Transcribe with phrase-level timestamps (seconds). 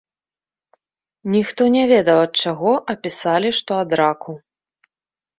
[1.33, 4.33] Ніхто не ведаў, ад чаго, а пісалі, што ад раку.